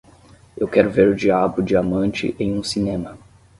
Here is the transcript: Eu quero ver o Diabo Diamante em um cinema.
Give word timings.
Eu 0.57 0.67
quero 0.67 0.89
ver 0.89 1.09
o 1.09 1.15
Diabo 1.15 1.61
Diamante 1.61 2.35
em 2.39 2.57
um 2.57 2.63
cinema. 2.63 3.19